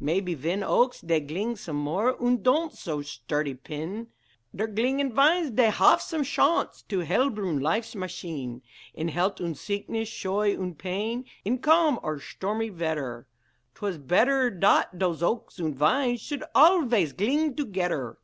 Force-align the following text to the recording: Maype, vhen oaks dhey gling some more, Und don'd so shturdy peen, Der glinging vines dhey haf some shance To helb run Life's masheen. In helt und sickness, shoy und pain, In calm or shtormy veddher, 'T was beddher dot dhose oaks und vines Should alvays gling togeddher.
Maype, 0.00 0.34
vhen 0.40 0.62
oaks 0.66 1.02
dhey 1.02 1.20
gling 1.28 1.56
some 1.58 1.76
more, 1.76 2.14
Und 2.18 2.42
don'd 2.42 2.72
so 2.72 3.02
shturdy 3.02 3.52
peen, 3.62 4.06
Der 4.56 4.66
glinging 4.66 5.12
vines 5.12 5.50
dhey 5.50 5.70
haf 5.70 6.00
some 6.00 6.22
shance 6.24 6.80
To 6.88 7.00
helb 7.00 7.36
run 7.36 7.58
Life's 7.60 7.94
masheen. 7.94 8.62
In 8.94 9.08
helt 9.08 9.40
und 9.42 9.56
sickness, 9.58 10.08
shoy 10.08 10.56
und 10.58 10.78
pain, 10.78 11.26
In 11.44 11.58
calm 11.58 12.00
or 12.02 12.16
shtormy 12.18 12.70
veddher, 12.74 13.26
'T 13.74 13.80
was 13.82 13.98
beddher 13.98 14.48
dot 14.58 14.98
dhose 14.98 15.22
oaks 15.22 15.58
und 15.60 15.74
vines 15.76 16.22
Should 16.22 16.44
alvays 16.54 17.12
gling 17.12 17.54
togeddher. 17.54 18.16